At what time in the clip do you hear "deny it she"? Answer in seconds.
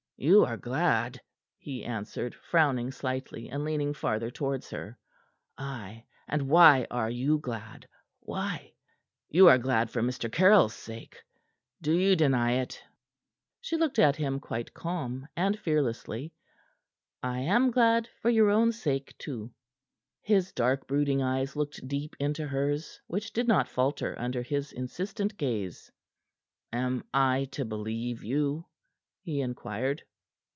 12.15-13.77